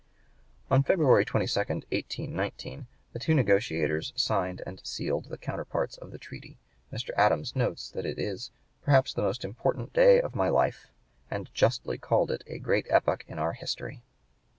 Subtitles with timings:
[0.71, 5.45] On February 22, 1819, the two negotiators signed and sealed the (p.
[5.45, 6.57] 116) counterparts of the treaty.
[6.91, 7.11] Mr.
[7.15, 8.49] Adams notes that it is
[8.81, 10.87] "perhaps the most important day of my life,"
[11.29, 14.01] and justly called it "a great epoch in our history."